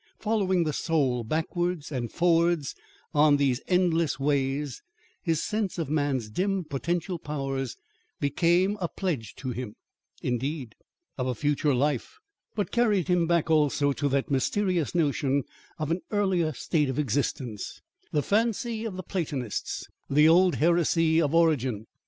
[0.17, 2.73] Following the soul, backwards and forwards,
[3.13, 4.81] on these endless ways,
[5.21, 7.77] his sense of man's dim, potential powers
[8.19, 9.75] became a pledge to him,
[10.23, 10.73] indeed,
[11.19, 12.17] of a future life,
[12.55, 15.43] but carried him back also to that mysterious notion
[15.77, 17.79] of an earlier state of existence
[18.11, 21.85] the fancy of the Platonists the old heresy of Origen.